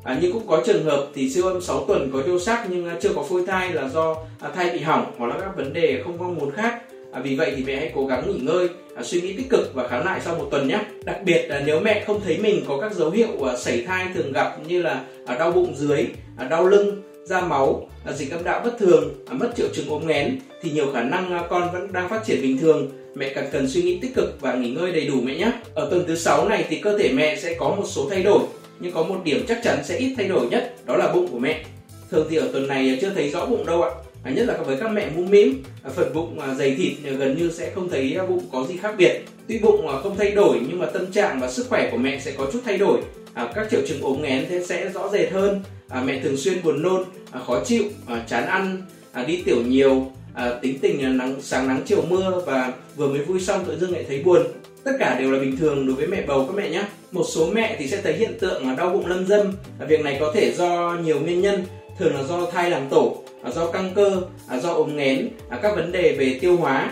À, 0.06 0.18
nhưng 0.22 0.33
cũng 0.33 0.48
có 0.48 0.63
trường 0.66 0.83
hợp 0.83 1.07
thì 1.16 1.30
siêu 1.30 1.48
âm 1.48 1.62
6 1.62 1.86
tuần 1.88 2.10
có 2.13 2.22
vô 2.27 2.39
sắc 2.39 2.68
nhưng 2.69 2.89
chưa 3.01 3.13
có 3.16 3.24
phôi 3.24 3.44
thai 3.48 3.74
là 3.74 3.89
do 3.89 4.16
thai 4.56 4.69
bị 4.74 4.80
hỏng 4.80 5.12
hoặc 5.18 5.27
là 5.27 5.39
các 5.39 5.57
vấn 5.57 5.74
đề 5.74 6.01
không 6.04 6.18
mong 6.18 6.36
muốn 6.36 6.51
khác. 6.51 6.81
À, 7.15 7.21
vì 7.23 7.35
vậy 7.35 7.53
thì 7.56 7.63
mẹ 7.63 7.75
hãy 7.75 7.91
cố 7.95 8.06
gắng 8.06 8.23
nghỉ 8.27 8.39
ngơi, 8.39 8.69
à, 8.95 9.03
suy 9.03 9.21
nghĩ 9.21 9.33
tích 9.33 9.50
cực 9.50 9.73
và 9.73 9.88
khám 9.88 10.06
lại 10.06 10.21
sau 10.25 10.35
một 10.35 10.47
tuần 10.51 10.67
nhé. 10.67 10.79
Đặc 11.06 11.17
biệt 11.25 11.45
là 11.50 11.62
nếu 11.65 11.79
mẹ 11.79 12.03
không 12.07 12.21
thấy 12.25 12.38
mình 12.38 12.63
có 12.67 12.77
các 12.81 12.94
dấu 12.94 13.09
hiệu 13.09 13.50
à, 13.50 13.57
sảy 13.57 13.81
thai 13.81 14.06
thường 14.15 14.31
gặp 14.31 14.57
như 14.67 14.81
là 14.81 15.03
à, 15.25 15.35
đau 15.38 15.51
bụng 15.51 15.75
dưới, 15.75 16.06
à, 16.38 16.47
đau 16.47 16.67
lưng, 16.67 17.01
da 17.25 17.41
máu, 17.41 17.89
à, 18.06 18.13
dịch 18.13 18.31
âm 18.31 18.44
đạo 18.44 18.62
bất 18.63 18.77
thường, 18.79 19.13
à, 19.27 19.33
mất 19.33 19.51
triệu 19.56 19.67
chứng 19.73 19.89
ốm 19.89 20.07
nghén 20.07 20.39
thì 20.62 20.71
nhiều 20.71 20.91
khả 20.94 21.03
năng 21.03 21.33
à, 21.33 21.44
con 21.50 21.69
vẫn 21.73 21.94
đang 21.94 22.09
phát 22.09 22.25
triển 22.25 22.41
bình 22.41 22.57
thường. 22.57 22.91
Mẹ 23.15 23.33
cần 23.35 23.45
cần 23.51 23.67
suy 23.67 23.81
nghĩ 23.81 24.00
tích 24.01 24.15
cực 24.15 24.41
và 24.41 24.53
nghỉ 24.53 24.69
ngơi 24.69 24.91
đầy 24.91 25.07
đủ 25.07 25.21
mẹ 25.23 25.35
nhé. 25.35 25.51
Ở 25.73 25.88
tuần 25.91 26.03
thứ 26.07 26.15
6 26.15 26.50
này 26.50 26.65
thì 26.69 26.77
cơ 26.77 26.97
thể 26.97 27.12
mẹ 27.13 27.35
sẽ 27.35 27.56
có 27.59 27.69
một 27.69 27.85
số 27.85 28.09
thay 28.09 28.23
đổi 28.23 28.39
nhưng 28.79 28.91
có 28.91 29.03
một 29.03 29.21
điểm 29.23 29.45
chắc 29.47 29.59
chắn 29.63 29.83
sẽ 29.83 29.97
ít 29.97 30.13
thay 30.17 30.27
đổi 30.27 30.47
nhất 30.47 30.73
đó 30.85 30.95
là 30.97 31.13
bụng 31.13 31.27
của 31.31 31.39
mẹ 31.39 31.63
thường 32.12 32.27
thì 32.29 32.38
ở 32.38 32.50
tuần 32.53 32.67
này 32.67 32.97
chưa 33.01 33.09
thấy 33.09 33.29
rõ 33.29 33.45
bụng 33.45 33.65
đâu 33.65 33.83
ạ 33.83 33.91
à, 34.25 34.31
nhất 34.31 34.45
là 34.48 34.57
với 34.57 34.77
các 34.77 34.92
mẹ 34.92 35.10
mũm 35.16 35.30
mĩm 35.30 35.63
phần 35.95 36.13
bụng 36.13 36.39
à, 36.39 36.54
dày 36.54 36.75
thịt 36.75 36.94
gần 37.18 37.38
như 37.38 37.51
sẽ 37.51 37.72
không 37.75 37.89
thấy 37.89 38.16
à, 38.19 38.25
bụng 38.25 38.44
có 38.51 38.66
gì 38.69 38.77
khác 38.77 38.95
biệt. 38.98 39.25
Tuy 39.48 39.60
bụng 39.60 39.88
à, 39.88 40.00
không 40.04 40.16
thay 40.18 40.31
đổi 40.31 40.60
nhưng 40.69 40.80
mà 40.80 40.86
tâm 40.86 41.12
trạng 41.12 41.39
và 41.39 41.51
sức 41.51 41.66
khỏe 41.69 41.89
của 41.92 41.98
mẹ 41.98 42.19
sẽ 42.19 42.31
có 42.38 42.48
chút 42.54 42.60
thay 42.66 42.77
đổi. 42.77 43.01
À, 43.33 43.51
các 43.56 43.68
triệu 43.72 43.81
chứng 43.88 44.01
ốm 44.01 44.22
nghén 44.22 44.45
thế 44.50 44.63
sẽ 44.66 44.89
rõ 44.89 45.10
rệt 45.10 45.31
hơn. 45.31 45.62
À, 45.89 46.04
mẹ 46.06 46.19
thường 46.19 46.38
xuyên 46.38 46.63
buồn 46.63 46.81
nôn 46.81 47.04
à, 47.31 47.39
khó 47.48 47.63
chịu 47.66 47.83
à, 48.07 48.25
chán 48.27 48.45
ăn 48.48 48.81
à, 49.12 49.24
đi 49.24 49.42
tiểu 49.45 49.62
nhiều 49.68 50.12
à, 50.33 50.54
tính 50.62 50.80
tình 50.80 51.18
nắng 51.18 51.36
sáng 51.42 51.68
nắng 51.68 51.81
chiều 51.86 52.01
mưa 52.10 52.42
và 52.45 52.74
vừa 52.95 53.07
mới 53.07 53.19
vui 53.19 53.39
xong 53.39 53.66
tự 53.66 53.80
dưng 53.80 53.92
lại 53.92 54.06
thấy 54.07 54.24
buồn. 54.24 54.42
Tất 54.83 54.92
cả 55.00 55.19
đều 55.19 55.31
là 55.31 55.39
bình 55.39 55.57
thường 55.57 55.88
đối 55.88 55.95
với 55.95 56.07
mẹ 56.07 56.24
bầu 56.27 56.45
các 56.48 56.56
mẹ 56.56 56.69
nhé 56.69 56.83
một 57.12 57.24
số 57.24 57.50
mẹ 57.54 57.75
thì 57.80 57.88
sẽ 57.88 58.01
thấy 58.01 58.13
hiện 58.13 58.39
tượng 58.39 58.75
đau 58.77 58.89
bụng 58.89 59.06
lâm 59.06 59.27
dâm. 59.27 59.51
Việc 59.88 60.01
này 60.01 60.18
có 60.19 60.31
thể 60.36 60.54
do 60.54 60.98
nhiều 61.04 61.19
nguyên 61.19 61.42
nhân 61.42 61.63
thường 62.00 62.16
là 62.16 62.24
do 62.24 62.51
thai 62.51 62.69
làm 62.69 62.89
tổ. 62.89 63.25
À, 63.45 63.51
do 63.51 63.68
căng 63.68 63.92
cơ 63.95 64.21
à, 64.47 64.59
do 64.59 64.69
ống 64.69 64.97
nghén 64.97 65.30
à, 65.50 65.59
các 65.62 65.75
vấn 65.75 65.92
đề 65.92 66.15
về 66.19 66.38
tiêu 66.42 66.57
hóa. 66.57 66.92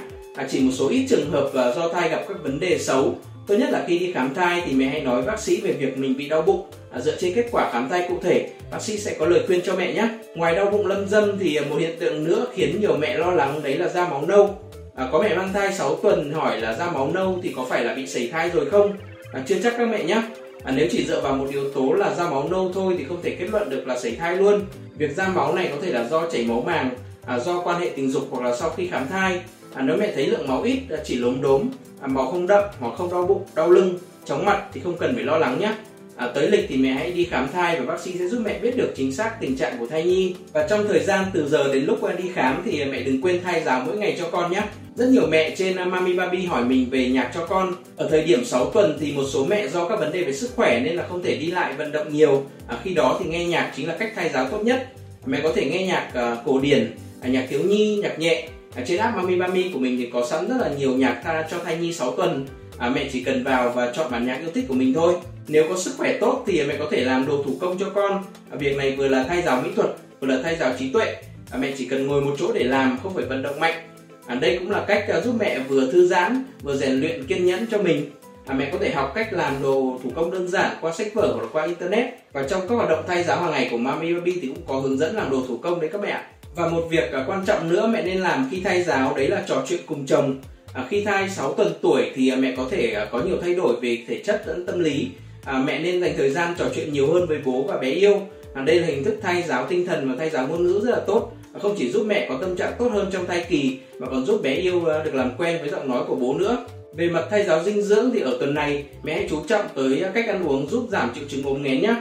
Chỉ 0.50 0.60
một 0.60 0.72
số 0.74 0.90
ít 0.90 1.06
trường 1.10 1.32
hợp 1.32 1.74
do 1.76 1.90
thai 1.90 2.10
gặp 2.10 2.26
các 2.28 2.38
vấn 2.44 2.60
đề 2.60 2.78
xấu. 2.80 3.16
Tốt 3.48 3.56
nhất 3.56 3.70
là 3.72 3.84
khi 3.88 4.00
đi 4.00 4.12
khám 4.12 4.34
thai 4.34 4.62
thì 4.66 4.74
mẹ 4.74 4.86
hãy 4.86 5.02
nói 5.02 5.16
với 5.16 5.26
bác 5.26 5.40
sĩ 5.40 5.62
về 5.62 5.72
việc 5.72 5.98
mình 5.98 6.18
bị 6.18 6.30
đau 6.30 6.42
bụng. 6.42 6.66
Dựa 7.00 7.16
trên 7.20 7.34
kết 7.34 7.48
quả 7.52 7.70
khám 7.74 7.90
thai 7.90 8.06
cụ 8.10 8.16
thể 8.22 8.50
bác 8.72 8.82
sĩ 8.82 8.98
sẽ 8.98 9.16
có 9.20 9.26
lời 9.26 9.44
khuyên 9.48 9.62
cho 9.62 9.76
mẹ 9.76 9.94
nhé. 9.94 10.08
Ngoài 10.36 10.56
đau 10.56 10.66
bụng 10.66 10.88
lâm 10.88 11.08
dâm 11.08 11.40
thì 11.40 11.60
một 11.60 11.76
hiện 11.80 12.00
tượng 12.00 12.24
nữa 12.24 12.48
khiến 12.54 12.82
nhiều 12.82 12.98
mẹ 12.98 13.18
lo 13.18 13.32
lắng 13.32 13.60
đấy 13.64 13.78
là 13.78 13.88
da 13.88 14.10
máu 14.10 14.26
nâu. 14.28 14.58
À, 14.96 15.10
có 15.12 15.22
mẹ 15.22 15.36
mang 15.36 15.54
thai 15.54 15.74
6 15.74 15.96
tuần 15.96 16.32
hỏi 16.32 16.62
là 16.62 16.74
da 16.74 16.92
máu 16.92 17.12
nâu 17.14 17.40
thì 17.44 17.54
có 17.56 17.66
phải 17.70 17.84
là 17.84 17.94
bị 17.94 18.08
sẩy 18.08 18.30
thai 18.32 18.50
rồi 18.50 18.70
không? 18.70 18.98
À, 19.34 19.44
chưa 19.48 19.56
chắc 19.64 19.74
các 19.78 19.88
mẹ 19.88 20.04
nhé 20.04 20.22
à, 20.64 20.74
nếu 20.76 20.88
chỉ 20.92 21.06
dựa 21.06 21.22
vào 21.22 21.36
một 21.36 21.48
yếu 21.50 21.70
tố 21.74 21.94
là 21.94 22.16
da 22.16 22.30
máu 22.30 22.48
nâu 22.50 22.72
thôi 22.74 22.96
thì 22.98 23.04
không 23.04 23.22
thể 23.24 23.36
kết 23.40 23.48
luận 23.52 23.70
được 23.70 23.88
là 23.88 24.00
sảy 24.00 24.16
thai 24.16 24.38
luôn. 24.38 24.62
Việc 24.98 25.16
da 25.16 25.28
máu 25.28 25.56
này 25.56 25.70
có 25.72 25.78
thể 25.82 25.92
là 25.92 26.08
do 26.08 26.30
chảy 26.30 26.46
máu 26.46 26.62
màng 26.62 26.90
à, 27.26 27.40
do 27.40 27.62
quan 27.62 27.82
hệ 27.82 27.90
tình 27.96 28.12
dục 28.12 28.28
hoặc 28.32 28.44
là 28.44 28.56
sau 28.56 28.70
khi 28.70 28.88
khám 28.88 29.08
thai. 29.08 29.42
À, 29.74 29.82
nếu 29.82 29.98
mẹ 29.98 30.12
thấy 30.16 30.28
lượng 30.28 30.48
máu 30.48 30.62
ít 30.62 30.80
à, 30.90 30.98
chỉ 31.06 31.16
lốm 31.16 31.42
đốm 31.42 31.62
à, 32.02 32.08
máu 32.08 32.32
không 32.32 32.48
đậm 32.48 32.64
hoặc 32.80 32.94
không 32.98 33.12
đau 33.12 33.26
bụng 33.28 33.46
đau 33.56 33.70
lưng 33.70 33.98
chóng 34.26 34.46
mặt 34.46 34.64
thì 34.74 34.82
không 34.82 34.98
cần 34.98 35.16
phải 35.16 35.24
lo 35.24 35.38
lắng 35.38 35.60
nhé. 35.60 35.74
À, 36.16 36.32
tới 36.36 36.52
lịch 36.52 36.66
thì 36.70 36.78
mẹ 36.78 36.90
hãy 36.90 37.12
đi 37.12 37.26
khám 37.26 37.48
thai 37.54 37.80
và 37.80 37.86
bác 37.86 38.00
sĩ 38.00 38.12
sẽ 38.20 38.28
giúp 38.28 38.42
mẹ 38.46 38.60
biết 38.60 38.78
được 38.78 38.94
chính 38.96 39.16
xác 39.16 39.42
tình 39.42 39.58
trạng 39.58 39.78
của 39.80 39.88
thai 39.88 40.04
nhi. 40.04 40.36
Và 40.54 40.68
trong 40.70 40.88
thời 40.88 41.00
gian 41.00 41.26
từ 41.34 41.50
giờ 41.50 41.74
đến 41.74 41.86
lúc 41.86 42.00
đi 42.18 42.32
khám 42.34 42.62
thì 42.66 42.86
mẹ 42.86 43.04
đừng 43.04 43.22
quên 43.22 43.42
thay 43.44 43.64
giáo 43.64 43.84
mỗi 43.86 43.98
ngày 43.98 44.16
cho 44.20 44.30
con 44.32 44.52
nhé 44.52 44.62
rất 44.96 45.10
nhiều 45.10 45.28
mẹ 45.28 45.56
trên 45.58 45.76
à, 45.76 45.86
Mami 45.86 46.14
Baby 46.14 46.46
hỏi 46.46 46.66
mình 46.66 46.90
về 46.90 47.10
nhạc 47.10 47.32
cho 47.34 47.46
con. 47.46 47.74
Ở 47.98 48.08
thời 48.10 48.24
điểm 48.24 48.46
6 48.46 48.72
tuần 48.72 48.98
thì 49.00 49.12
một 49.12 49.24
số 49.34 49.46
mẹ 49.46 49.68
do 49.68 49.88
các 49.88 50.00
vấn 50.00 50.12
đề 50.12 50.24
về 50.24 50.34
sức 50.34 50.50
khỏe 50.56 50.80
nên 50.80 50.96
là 50.96 51.06
không 51.10 51.24
thể 51.24 51.38
đi 51.38 51.52
lại 51.52 51.74
vận 51.74 51.92
động 51.92 52.14
nhiều. 52.14 52.44
À, 52.68 52.78
khi 52.84 52.94
đó 52.94 53.20
thì 53.20 53.30
nghe 53.30 53.46
nhạc 53.46 53.72
chính 53.76 53.88
là 53.88 53.98
cách 53.98 54.14
thay 54.16 54.30
giáo 54.30 54.48
tốt 54.50 54.64
nhất. 54.64 54.88
Mẹ 55.26 55.40
có 55.44 55.52
thể 55.56 55.66
nghe 55.66 55.88
nhạc 55.88 56.10
uh, 56.10 56.40
cổ 56.46 56.60
điển 56.60 56.92
à, 57.22 57.30
nhạc 57.30 57.46
thiếu 57.50 57.60
nhi 57.64 57.96
nhạc 57.96 58.20
nhẹ. 58.20 58.48
À, 58.76 58.84
trên 58.88 58.98
app 58.98 59.18
Mami 59.18 59.36
Baby 59.36 59.70
của 59.74 59.80
mình 59.80 59.98
thì 59.98 60.10
có 60.14 60.26
sẵn 60.26 60.48
rất 60.48 60.56
là 60.60 60.70
nhiều 60.78 60.92
nhạc 60.92 61.22
tha 61.24 61.48
cho 61.52 61.58
thai 61.60 61.78
nhi 61.78 61.94
6 61.94 62.12
tuần. 62.12 62.48
À, 62.78 62.90
mẹ 62.90 63.10
chỉ 63.12 63.24
cần 63.24 63.44
vào 63.44 63.70
và 63.70 63.92
chọn 63.96 64.12
bản 64.12 64.26
nhạc 64.28 64.40
yêu 64.42 64.50
thích 64.54 64.66
của 64.68 64.74
mình 64.74 64.94
thôi. 64.94 65.14
Nếu 65.48 65.66
có 65.70 65.78
sức 65.78 65.94
khỏe 65.98 66.18
tốt 66.22 66.44
thì 66.48 66.64
mẹ 66.64 66.76
có 66.80 66.88
thể 66.92 67.06
làm 67.06 67.28
đồ 67.28 67.44
thủ 67.44 67.52
công 67.60 67.78
cho 67.80 67.90
con. 67.90 68.24
À, 68.52 68.56
việc 68.60 68.78
này 68.78 68.96
vừa 68.96 69.08
là 69.08 69.24
thay 69.24 69.42
giáo 69.42 69.62
mỹ 69.62 69.70
thuật 69.76 69.90
vừa 70.20 70.28
là 70.28 70.40
thay 70.44 70.56
giáo 70.60 70.72
trí 70.80 70.90
tuệ. 70.90 71.16
À, 71.52 71.58
mẹ 71.58 71.74
chỉ 71.78 71.86
cần 71.86 72.08
ngồi 72.08 72.22
một 72.22 72.36
chỗ 72.40 72.52
để 72.54 72.64
làm 72.64 72.98
không 73.04 73.14
phải 73.14 73.26
vận 73.26 73.44
động 73.44 73.60
mạnh 73.60 73.93
à, 74.28 74.36
đây 74.36 74.58
cũng 74.58 74.72
là 74.72 74.86
cách 74.88 75.06
à, 75.08 75.22
giúp 75.22 75.36
mẹ 75.40 75.60
vừa 75.60 75.92
thư 75.92 76.08
giãn 76.08 76.44
vừa 76.62 76.76
rèn 76.76 77.00
luyện 77.00 77.26
kiên 77.28 77.46
nhẫn 77.46 77.66
cho 77.72 77.78
mình. 77.78 78.12
À, 78.46 78.54
mẹ 78.54 78.70
có 78.72 78.78
thể 78.82 78.92
học 78.92 79.12
cách 79.16 79.34
làm 79.34 79.64
đồ 79.64 80.00
thủ 80.04 80.10
công 80.16 80.32
đơn 80.32 80.48
giản 80.48 80.78
qua 80.82 80.94
sách 80.94 81.14
vở 81.14 81.34
hoặc 81.34 81.42
là 81.42 81.50
qua 81.54 81.66
internet. 81.66 82.06
Và 82.34 82.44
trong 82.44 82.68
các 82.70 82.76
hoạt 82.76 82.90
động 82.90 83.04
thay 83.08 83.24
giáo 83.24 83.42
hàng 83.42 83.52
ngày 83.52 83.68
của 83.72 83.78
Mami 83.78 84.14
Baby 84.14 84.40
thì 84.42 84.48
cũng 84.48 84.64
có 84.68 84.76
hướng 84.76 84.98
dẫn 84.98 85.16
làm 85.16 85.32
đồ 85.32 85.44
thủ 85.48 85.58
công 85.58 85.80
đấy 85.80 85.90
các 85.94 86.02
mẹ 86.02 86.22
và 86.56 86.68
một 86.70 86.88
việc 86.90 87.12
à, 87.12 87.24
quan 87.28 87.46
trọng 87.46 87.70
nữa 87.70 87.88
mẹ 87.88 88.04
nên 88.04 88.18
làm 88.18 88.48
khi 88.52 88.62
thay 88.64 88.84
giáo 88.84 89.14
đấy 89.16 89.28
là 89.28 89.44
trò 89.48 89.64
chuyện 89.68 89.80
cùng 89.86 90.06
chồng. 90.06 90.42
À, 90.74 90.86
khi 90.90 91.04
thai 91.04 91.30
6 91.30 91.54
tuần 91.54 91.74
tuổi 91.82 92.12
thì 92.16 92.30
à, 92.30 92.36
mẹ 92.36 92.54
có 92.58 92.68
thể 92.72 92.94
à, 92.94 93.06
có 93.12 93.22
nhiều 93.22 93.38
thay 93.42 93.56
đổi 93.56 93.76
về 93.82 93.98
thể 94.08 94.22
chất 94.26 94.44
lẫn 94.48 94.66
tâm 94.66 94.80
lý. 94.80 95.10
À, 95.46 95.64
mẹ 95.66 95.80
nên 95.80 96.02
dành 96.02 96.14
thời 96.18 96.30
gian 96.30 96.56
trò 96.58 96.66
chuyện 96.76 96.94
nhiều 96.94 97.14
hơn 97.14 97.26
với 97.28 97.38
bố 97.46 97.64
và 97.68 97.78
bé 97.78 97.90
yêu. 97.90 98.22
À, 98.54 98.64
đây 98.64 98.80
là 98.80 98.88
hình 98.88 99.04
thức 99.04 99.20
thay 99.22 99.44
giáo 99.48 99.66
tinh 99.70 99.86
thần 99.86 100.10
và 100.10 100.16
thay 100.20 100.30
giáo 100.30 100.48
ngôn 100.48 100.68
ngữ 100.68 100.82
rất 100.84 100.92
là 100.92 101.00
tốt 101.08 101.32
không 101.62 101.76
chỉ 101.78 101.92
giúp 101.92 102.06
mẹ 102.08 102.26
có 102.30 102.38
tâm 102.42 102.56
trạng 102.56 102.74
tốt 102.80 102.90
hơn 102.92 103.10
trong 103.12 103.26
thai 103.26 103.46
kỳ, 103.50 103.78
mà 104.00 104.08
còn 104.12 104.26
giúp 104.26 104.42
bé 104.44 104.56
yêu 104.56 104.86
ờ, 104.86 105.04
được 105.04 105.16
làm 105.16 105.32
quen 105.38 105.58
với 105.62 105.70
giọng 105.70 105.90
nói 105.90 106.04
của 106.08 106.16
bố 106.16 106.34
nữa. 106.34 106.58
Về 106.94 107.10
mặt 107.10 107.24
thay 107.30 107.44
giáo 107.44 107.64
dinh 107.64 107.82
dưỡng 107.82 108.10
thì 108.14 108.20
ở 108.20 108.38
tuần 108.40 108.54
này, 108.54 108.84
mẹ 109.04 109.14
hãy 109.14 109.28
chú 109.30 109.44
trọng 109.48 109.66
tới 109.76 110.00
ờ, 110.00 110.12
cách 110.14 110.28
ăn 110.28 110.48
uống 110.48 110.68
giúp 110.68 110.88
giảm 110.92 111.12
triệu 111.16 111.24
chứng 111.30 111.44
ốm 111.44 111.64
nghén 111.64 111.82
nhé 111.82 111.96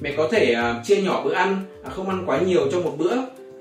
mẹ 0.00 0.12
có 0.16 0.28
thể 0.32 0.52
ờ, 0.52 0.74
chia 0.84 0.96
nhỏ 0.96 1.22
bữa 1.24 1.32
ăn 1.32 1.62
à, 1.82 1.90
không 1.90 2.08
ăn 2.08 2.22
quá 2.26 2.40
nhiều 2.46 2.68
trong 2.72 2.84
một 2.84 2.94
bữa. 2.98 3.16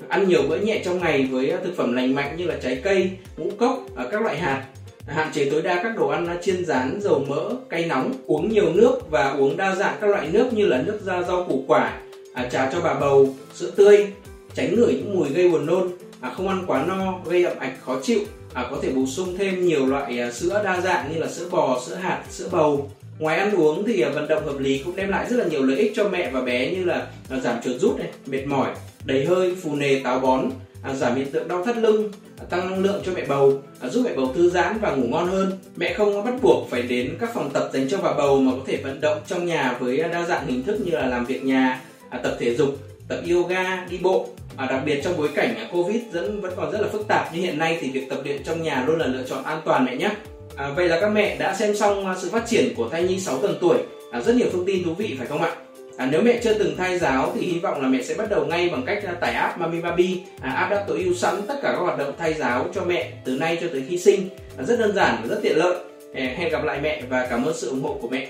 Ăn 0.07 0.29
nhiều 0.29 0.43
bữa 0.49 0.57
nhẹ 0.57 0.81
trong 0.85 0.99
ngày 0.99 1.27
với 1.31 1.53
thực 1.63 1.77
phẩm 1.77 1.93
lành 1.93 2.15
mạnh 2.15 2.35
như 2.37 2.45
là 2.45 2.55
trái 2.63 2.81
cây, 2.83 3.09
ngũ 3.37 3.49
cốc 3.57 3.85
các 4.11 4.21
loại 4.21 4.37
hạt. 4.37 4.65
Hạn 5.07 5.31
chế 5.33 5.49
tối 5.49 5.61
đa 5.61 5.83
các 5.83 5.97
đồ 5.97 6.07
ăn 6.07 6.37
chiên 6.41 6.65
rán, 6.65 6.99
dầu 7.01 7.25
mỡ, 7.27 7.49
cay 7.69 7.85
nóng. 7.85 8.13
Uống 8.25 8.49
nhiều 8.49 8.73
nước 8.73 8.99
và 9.09 9.29
uống 9.29 9.57
đa 9.57 9.75
dạng 9.75 9.95
các 10.01 10.09
loại 10.09 10.29
nước 10.31 10.53
như 10.53 10.65
là 10.65 10.81
nước 10.81 10.99
da 11.03 11.21
rau 11.21 11.45
củ 11.49 11.63
quả 11.67 11.99
à, 12.33 12.49
trà 12.51 12.71
cho 12.73 12.81
bà 12.81 12.93
bầu, 12.93 13.35
sữa 13.53 13.71
tươi 13.75 14.07
tránh 14.55 14.75
ngửi 14.75 14.93
những 14.93 15.15
mùi 15.15 15.29
gây 15.29 15.49
buồn 15.49 15.65
nôn 15.65 15.91
à, 16.21 16.33
không 16.37 16.47
ăn 16.47 16.63
quá 16.67 16.85
no 16.87 17.19
gây 17.25 17.43
ẩm 17.43 17.57
ạch 17.59 17.73
khó 17.85 17.99
chịu 18.03 18.19
à, 18.53 18.67
có 18.71 18.77
thể 18.81 18.91
bổ 18.91 19.05
sung 19.05 19.35
thêm 19.37 19.65
nhiều 19.65 19.85
loại 19.85 20.19
à, 20.19 20.31
sữa 20.31 20.61
đa 20.63 20.81
dạng 20.81 21.13
như 21.13 21.19
là 21.19 21.27
sữa 21.27 21.47
bò 21.51 21.81
sữa 21.87 21.95
hạt 21.95 22.23
sữa 22.29 22.49
bầu. 22.51 22.91
Ngoài 23.19 23.37
ăn 23.37 23.55
uống 23.55 23.83
thì 23.87 24.01
à, 24.01 24.09
vận 24.09 24.27
động 24.27 24.45
hợp 24.45 24.59
lý 24.59 24.81
cũng 24.85 24.95
đem 24.95 25.09
lại 25.09 25.25
rất 25.29 25.35
là 25.35 25.45
nhiều 25.45 25.63
lợi 25.63 25.77
ích 25.77 25.91
cho 25.95 26.09
mẹ 26.09 26.29
và 26.31 26.41
bé 26.41 26.71
như 26.75 26.83
là 26.83 27.07
à, 27.29 27.39
giảm 27.39 27.55
chuột 27.63 27.81
rút 27.81 27.99
này 27.99 28.09
mệt 28.25 28.45
mỏi 28.45 28.69
đầy 29.05 29.25
hơi 29.25 29.55
phù 29.55 29.75
nề 29.75 29.99
táo 30.03 30.19
bón 30.19 30.49
à, 30.83 30.93
giảm 30.93 31.15
hiện 31.15 31.31
tượng 31.31 31.47
đau 31.47 31.65
thắt 31.65 31.77
lưng 31.77 32.11
à, 32.37 32.45
tăng 32.49 32.71
năng 32.71 32.83
lượng 32.83 33.01
cho 33.05 33.11
mẹ 33.15 33.25
bầu 33.27 33.61
à, 33.79 33.89
giúp 33.89 34.01
mẹ 34.05 34.13
bầu 34.15 34.31
thư 34.35 34.49
giãn 34.49 34.77
và 34.81 34.95
ngủ 34.95 35.07
ngon 35.07 35.27
hơn. 35.27 35.51
Mẹ 35.75 35.93
không 35.93 36.25
bắt 36.25 36.33
buộc 36.41 36.69
phải 36.69 36.81
đến 36.81 37.17
các 37.19 37.33
phòng 37.33 37.49
tập 37.53 37.69
dành 37.73 37.87
cho 37.89 37.97
bà 37.97 38.13
bầu 38.13 38.39
mà 38.39 38.51
có 38.51 38.63
thể 38.67 38.77
vận 38.83 39.01
động 39.01 39.21
trong 39.27 39.45
nhà 39.45 39.77
với 39.79 39.97
đa 39.97 40.25
dạng 40.27 40.47
hình 40.47 40.63
thức 40.63 40.77
như 40.85 40.91
là 40.91 41.07
làm 41.07 41.25
việc 41.25 41.43
nhà 41.43 41.81
à, 42.09 42.19
tập 42.23 42.37
thể 42.39 42.55
dục 42.55 42.77
tập 43.07 43.21
yoga 43.31 43.85
đi 43.89 43.97
bộ 44.01 44.27
à, 44.57 44.67
đặc 44.69 44.81
biệt 44.85 45.01
trong 45.03 45.17
bối 45.17 45.29
cảnh 45.35 45.55
à, 45.55 45.67
covid 45.71 46.01
vẫn 46.11 46.41
vẫn 46.41 46.53
còn 46.55 46.71
rất 46.71 46.81
là 46.81 46.87
phức 46.91 47.07
tạp 47.07 47.33
như 47.33 47.41
hiện 47.41 47.59
nay 47.59 47.77
thì 47.81 47.89
việc 47.89 48.09
tập 48.09 48.19
luyện 48.23 48.43
trong 48.43 48.63
nhà 48.63 48.83
luôn 48.87 48.99
là 48.99 49.05
lựa 49.07 49.23
chọn 49.29 49.43
an 49.43 49.61
toàn 49.65 49.85
mẹ 49.85 49.95
nhé 49.95 50.09
à, 50.55 50.71
vậy 50.75 50.89
là 50.89 50.99
các 51.01 51.09
mẹ 51.09 51.35
đã 51.37 51.55
xem 51.55 51.75
xong 51.75 52.07
à, 52.07 52.15
sự 52.21 52.29
phát 52.29 52.47
triển 52.47 52.73
của 52.75 52.89
thai 52.89 53.03
nhi 53.03 53.19
6 53.19 53.37
tuần 53.37 53.57
tuổi 53.61 53.77
à, 54.11 54.21
rất 54.21 54.35
nhiều 54.35 54.47
thông 54.53 54.65
tin 54.65 54.83
thú 54.83 54.93
vị 54.93 55.15
phải 55.17 55.27
không 55.27 55.41
ạ 55.41 55.51
À, 55.97 56.07
nếu 56.11 56.21
mẹ 56.21 56.39
chưa 56.43 56.53
từng 56.53 56.77
thai 56.77 56.99
giáo 56.99 57.31
thì 57.35 57.47
hy 57.47 57.59
vọng 57.59 57.81
là 57.81 57.87
mẹ 57.87 58.03
sẽ 58.03 58.15
bắt 58.15 58.29
đầu 58.29 58.45
ngay 58.45 58.69
bằng 58.69 58.83
cách 58.85 59.03
à, 59.03 59.13
tải 59.13 59.33
app 59.33 59.59
Mami 59.59 59.81
Baby. 59.81 60.21
À, 60.41 60.51
app 60.51 60.71
đã 60.71 60.83
tối 60.87 61.03
ưu 61.03 61.13
sẵn 61.13 61.35
tất 61.47 61.55
cả 61.61 61.71
các 61.71 61.79
hoạt 61.79 61.97
động 61.97 62.13
thai 62.17 62.33
giáo 62.33 62.65
cho 62.73 62.81
mẹ 62.85 63.13
từ 63.25 63.37
nay 63.37 63.57
cho 63.61 63.67
tới 63.71 63.83
khi 63.89 63.97
sinh. 63.97 64.29
À, 64.57 64.63
rất 64.63 64.79
đơn 64.79 64.95
giản 64.95 65.15
và 65.21 65.35
rất 65.35 65.39
tiện 65.41 65.57
lợi. 65.57 65.75
Hẹn 66.13 66.49
gặp 66.49 66.63
lại 66.63 66.79
mẹ 66.81 67.01
và 67.09 67.27
cảm 67.29 67.45
ơn 67.45 67.53
sự 67.57 67.69
ủng 67.69 67.83
hộ 67.83 67.97
của 68.01 68.07
mẹ. 68.07 68.27